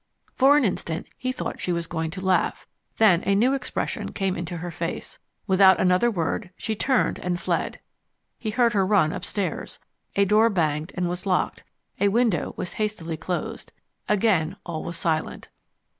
For 0.33 0.57
an 0.57 0.65
instant 0.65 1.05
he 1.15 1.31
thought 1.31 1.59
she 1.59 1.71
was 1.71 1.85
going 1.85 2.09
to 2.09 2.25
laugh. 2.25 2.65
Then 2.97 3.21
a 3.23 3.35
new 3.35 3.53
expression 3.53 4.13
came 4.13 4.35
into 4.35 4.57
her 4.57 4.71
face. 4.71 5.19
Without 5.45 5.79
another 5.79 6.09
word 6.09 6.49
she 6.57 6.73
turned 6.75 7.19
and 7.19 7.39
fled. 7.39 7.79
He 8.39 8.49
heard 8.49 8.73
her 8.73 8.83
run 8.83 9.13
upstairs. 9.13 9.77
A 10.15 10.25
door 10.25 10.49
banged, 10.49 10.91
and 10.95 11.07
was 11.07 11.27
locked. 11.27 11.63
A 11.99 12.07
window 12.07 12.55
was 12.57 12.73
hastily 12.81 13.15
closed. 13.15 13.73
Again 14.09 14.55
all 14.65 14.83
was 14.83 14.97
silent. 14.97 15.49